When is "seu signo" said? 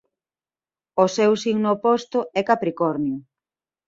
1.15-1.69